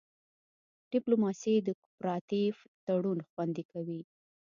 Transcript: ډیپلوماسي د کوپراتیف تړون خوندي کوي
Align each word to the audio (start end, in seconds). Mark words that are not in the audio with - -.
ډیپلوماسي 0.91 1.53
د 1.61 1.69
کوپراتیف 1.81 2.55
تړون 2.85 3.19
خوندي 3.29 3.63
کوي 3.71 4.01